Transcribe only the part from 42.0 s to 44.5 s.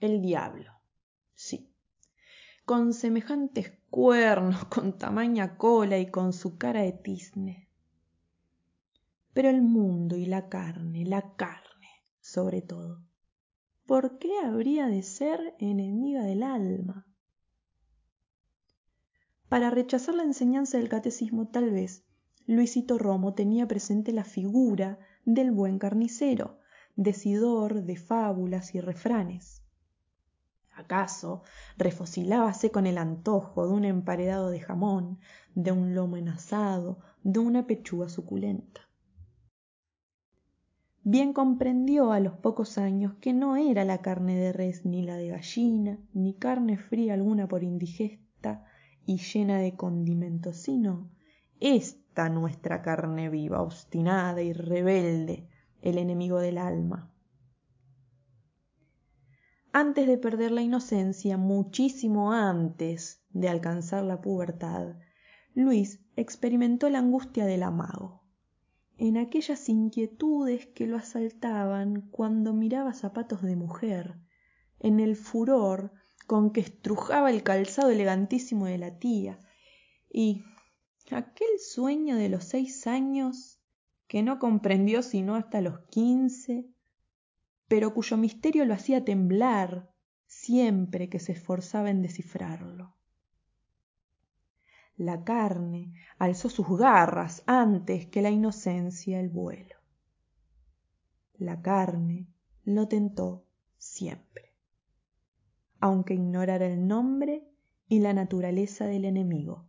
a los pocos años que no era la carne